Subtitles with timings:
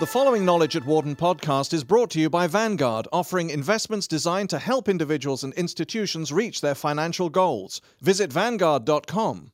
[0.00, 4.50] The following Knowledge at Wharton podcast is brought to you by Vanguard, offering investments designed
[4.50, 7.80] to help individuals and institutions reach their financial goals.
[8.00, 9.52] Visit Vanguard.com.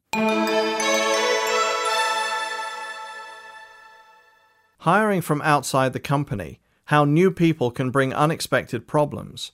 [4.81, 9.53] Hiring from outside the company, how new people can bring unexpected problems.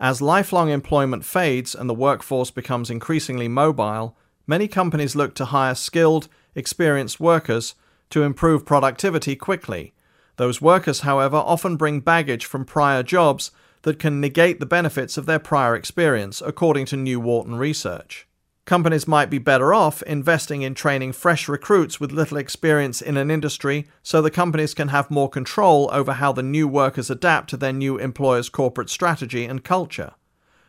[0.00, 4.16] As lifelong employment fades and the workforce becomes increasingly mobile,
[4.48, 7.74] many companies look to hire skilled, experienced workers
[8.10, 9.92] to improve productivity quickly
[10.38, 13.50] those workers, however, often bring baggage from prior jobs
[13.82, 18.26] that can negate the benefits of their prior experience, according to New Wharton research.
[18.64, 23.30] Companies might be better off investing in training fresh recruits with little experience in an
[23.30, 27.56] industry so the companies can have more control over how the new workers adapt to
[27.56, 30.12] their new employer's corporate strategy and culture.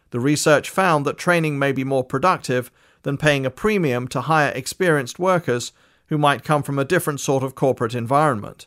[0.09, 2.71] The research found that training may be more productive
[3.03, 5.71] than paying a premium to hire experienced workers
[6.07, 8.65] who might come from a different sort of corporate environment.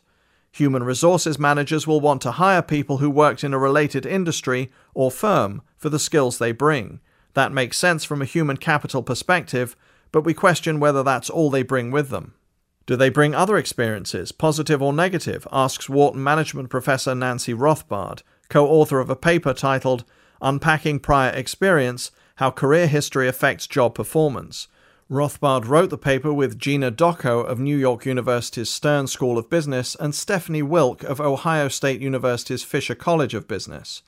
[0.51, 5.09] Human resources managers will want to hire people who worked in a related industry or
[5.09, 6.99] firm for the skills they bring.
[7.33, 9.75] That makes sense from a human capital perspective,
[10.11, 12.35] but we question whether that's all they bring with them.
[12.85, 15.47] Do they bring other experiences, positive or negative?
[15.51, 20.03] asks Wharton management professor Nancy Rothbard, co author of a paper titled
[20.41, 24.67] Unpacking Prior Experience How Career History Affects Job Performance.
[25.07, 29.95] Rothbard wrote the paper with Gina Dokko of New York University's Stern School of Business
[29.99, 34.01] and Stephanie Wilk of Ohio State University's Fisher College of Business.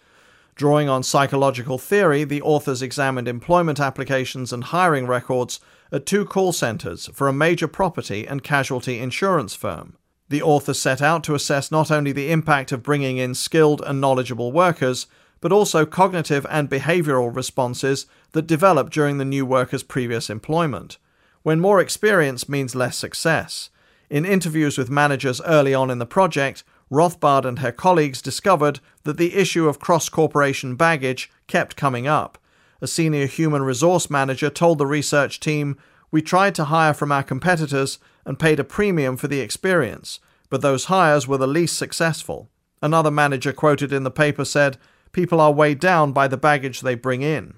[0.55, 5.59] Drawing on psychological theory, the authors examined employment applications and hiring records
[5.91, 9.97] at two call centers for a major property and casualty insurance firm.
[10.29, 14.01] The authors set out to assess not only the impact of bringing in skilled and
[14.01, 15.05] knowledgeable workers,
[15.41, 20.97] but also cognitive and behavioral responses that develop during the new worker's previous employment,
[21.43, 23.69] when more experience means less success.
[24.09, 29.17] In interviews with managers early on in the project, Rothbard and her colleagues discovered that
[29.17, 32.37] the issue of cross corporation baggage kept coming up.
[32.81, 35.77] A senior human resource manager told the research team,
[36.11, 40.61] We tried to hire from our competitors and paid a premium for the experience, but
[40.61, 42.49] those hires were the least successful.
[42.81, 44.77] Another manager quoted in the paper said,
[45.15, 47.53] People are weighed down by the baggage they bring in.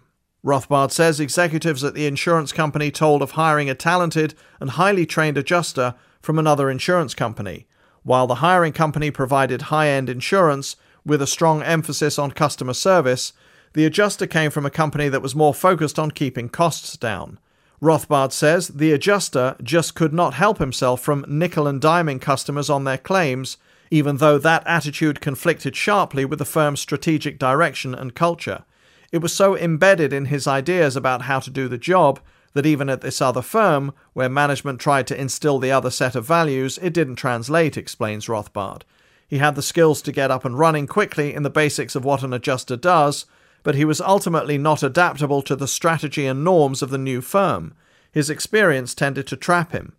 [0.45, 5.39] Rothbard says executives at the insurance company told of hiring a talented and highly trained
[5.39, 7.65] adjuster from another insurance company,
[8.03, 13.33] while the hiring company provided high end insurance with a strong emphasis on customer service.
[13.73, 17.39] The adjuster came from a company that was more focused on keeping costs down.
[17.81, 22.83] Rothbard says the adjuster just could not help himself from nickel and diming customers on
[22.83, 23.57] their claims,
[23.89, 28.63] even though that attitude conflicted sharply with the firm's strategic direction and culture.
[29.11, 32.19] It was so embedded in his ideas about how to do the job
[32.53, 36.25] that even at this other firm, where management tried to instill the other set of
[36.25, 38.81] values, it didn't translate, explains Rothbard.
[39.27, 42.23] He had the skills to get up and running quickly in the basics of what
[42.23, 43.25] an adjuster does,
[43.63, 47.73] but he was ultimately not adaptable to the strategy and norms of the new firm.
[48.11, 49.93] His experience tended to trap him.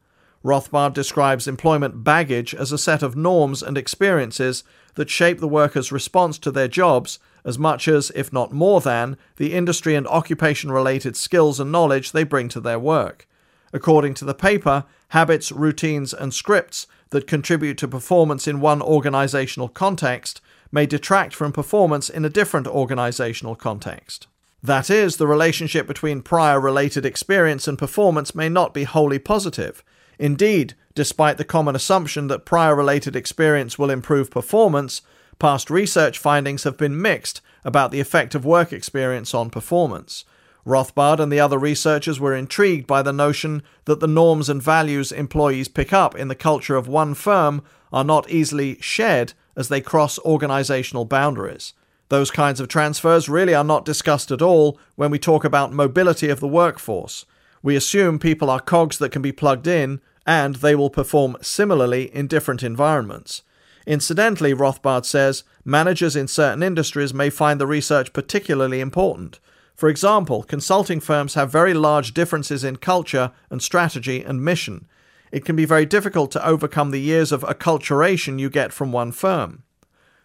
[0.44, 4.62] Rothbard describes employment baggage as a set of norms and experiences
[4.94, 9.16] that shape the worker's response to their jobs as much as, if not more than,
[9.36, 13.26] the industry and occupation related skills and knowledge they bring to their work.
[13.72, 19.68] According to the paper, habits, routines, and scripts that contribute to performance in one organizational
[19.68, 24.26] context may detract from performance in a different organizational context.
[24.62, 29.82] That is, the relationship between prior related experience and performance may not be wholly positive.
[30.18, 35.02] Indeed, despite the common assumption that prior related experience will improve performance,
[35.38, 40.24] Past research findings have been mixed about the effect of work experience on performance.
[40.66, 45.12] Rothbard and the other researchers were intrigued by the notion that the norms and values
[45.12, 47.62] employees pick up in the culture of one firm
[47.92, 51.72] are not easily shared as they cross organizational boundaries.
[52.08, 56.28] Those kinds of transfers really are not discussed at all when we talk about mobility
[56.30, 57.24] of the workforce.
[57.62, 62.14] We assume people are cogs that can be plugged in and they will perform similarly
[62.14, 63.42] in different environments.
[63.86, 69.40] Incidentally, Rothbard says, managers in certain industries may find the research particularly important.
[69.74, 74.86] For example, consulting firms have very large differences in culture and strategy and mission.
[75.32, 79.12] It can be very difficult to overcome the years of acculturation you get from one
[79.12, 79.62] firm.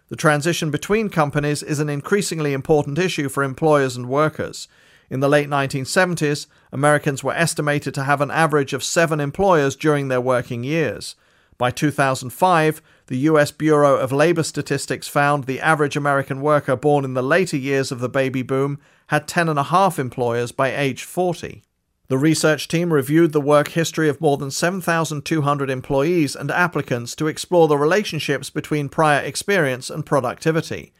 [0.09, 4.67] The transition between companies is an increasingly important issue for employers and workers.
[5.13, 10.07] In the late 1970s, Americans were estimated to have an average of seven employers during
[10.07, 11.15] their working years.
[11.59, 17.13] By 2005, the US Bureau of Labor Statistics found the average American worker born in
[17.13, 18.79] the later years of the baby boom
[19.09, 21.61] had 10 and a half employers by age 40.
[22.07, 27.13] The The research team reviewed the work history of more than 7,200 employees and applicants
[27.17, 30.91] to explore the relationships between prior experience and productivity.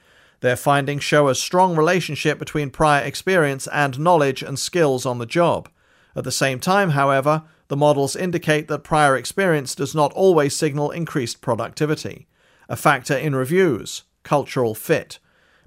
[0.43, 5.25] Their findings show a strong relationship between prior experience and knowledge and skills on the
[5.25, 5.69] job.
[6.17, 10.91] At the same time, however, the models indicate that prior experience does not always signal
[10.91, 12.27] increased productivity.
[12.67, 15.17] A factor in reviews, cultural fit.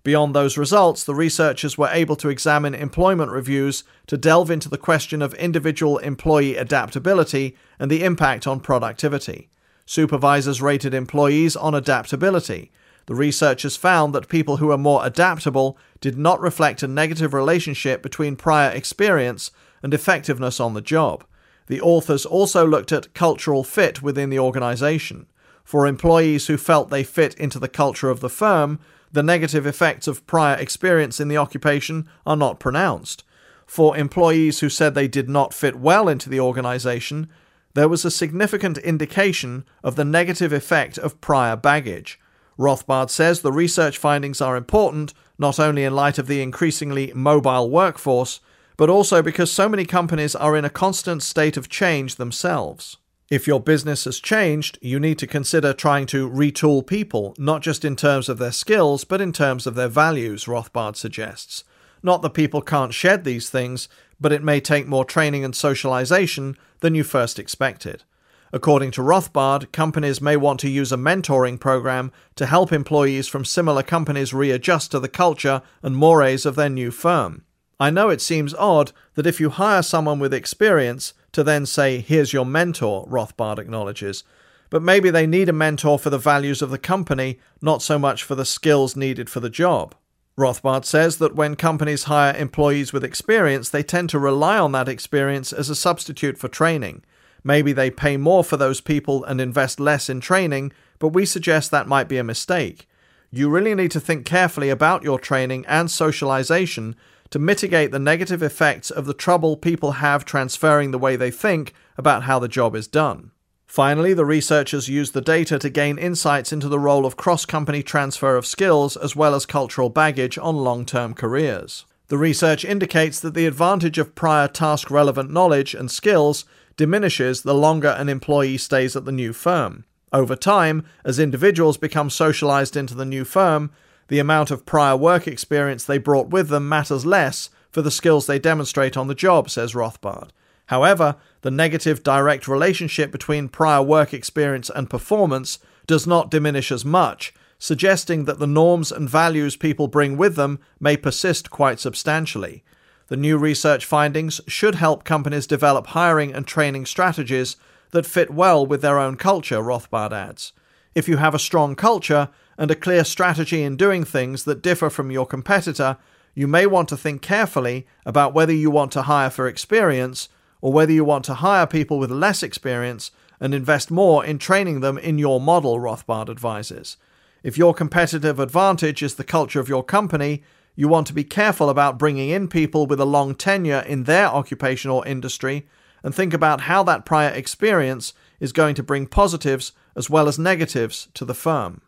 [0.03, 4.77] Beyond those results, the researchers were able to examine employment reviews to delve into the
[4.77, 9.49] question of individual employee adaptability and the impact on productivity.
[9.87, 12.73] Supervisors rated employees on adaptability.
[13.07, 18.03] The researchers found that people who are more adaptable did not reflect a negative relationship
[18.03, 19.51] between prior experience
[19.83, 21.25] and effectiveness on the job.
[21.69, 25.27] The authors also looked at cultural fit within the organization.
[25.65, 28.79] For employees who felt they fit into the culture of the firm,
[29.13, 33.25] the negative effects of prior experience in the occupation are not pronounced.
[33.67, 37.29] For employees who said they did not fit well into the organization,
[37.75, 42.19] there was a significant indication of the negative effect of prior baggage.
[42.59, 47.69] Rothbard says the research findings are important not only in light of the increasingly mobile
[47.71, 48.41] workforce,
[48.77, 52.97] but also because so many companies are in a constant state of change themselves.
[53.29, 57.85] If your business has changed, you need to consider trying to retool people, not just
[57.85, 61.65] in terms of their skills, but in terms of their values, Rothbard suggests.
[62.03, 63.89] Not that people can't shed these things,
[64.21, 68.05] but it may take more training and socialization than you first expected.
[68.53, 73.45] According to Rothbard, companies may want to use a mentoring program to help employees from
[73.45, 77.45] similar companies readjust to the culture and mores of their new firm.
[77.79, 82.01] I know it seems odd that if you hire someone with experience to then say,
[82.01, 84.25] here's your mentor, Rothbard acknowledges,
[84.71, 88.23] but maybe they need a mentor for the values of the company, not so much
[88.23, 89.95] for the skills needed for the job.
[90.39, 94.89] Rothbard says that when companies hire employees with experience, they tend to rely on that
[94.89, 97.03] experience as a substitute for training.
[97.47, 101.71] Maybe they pay more for those people and invest less in training, but we suggest
[101.71, 102.89] that might be a mistake.
[103.31, 106.97] You really need to think carefully about your training and socialization
[107.31, 111.73] to mitigate the negative effects of the trouble people have transferring the way they think
[111.97, 113.31] about how the job is done.
[113.65, 117.81] Finally, the researchers used the data to gain insights into the role of cross company
[117.81, 121.85] transfer of skills as well as cultural baggage on long term careers.
[122.09, 126.45] The research indicates that the advantage of prior task relevant knowledge and skills
[126.77, 129.85] diminishes the longer an employee stays at the new firm.
[130.13, 133.71] Over time, as individuals become socialized into the new firm,
[134.09, 138.27] the amount of prior work experience they brought with them matters less for the skills
[138.27, 140.31] they demonstrate on the job, says Rothbard.
[140.67, 146.85] However, the negative direct relationship between prior work experience and performance does not diminish as
[146.85, 152.65] much, suggesting that the norms and values people bring with them may persist quite substantially.
[153.09, 157.57] The new research findings should help companies develop hiring and training strategies
[157.93, 160.53] that fit well with their own culture, Rothbard adds.
[160.95, 164.91] If you have a strong culture, and a clear strategy in doing things that differ
[164.91, 165.97] from your competitor,
[166.35, 170.29] you may want to think carefully about whether you want to hire for experience
[170.61, 173.11] or whether you want to hire people with less experience
[173.41, 176.97] and invest more in training them in your model, Rothbard advises.
[177.43, 180.43] If your competitive advantage is the culture of your company,
[180.77, 184.27] you want to be careful about bringing in people with a long tenure in their
[184.27, 185.67] occupation or industry
[186.05, 190.39] and think about how that prior experience is going to bring positives as well as
[190.39, 191.81] negatives to the firm.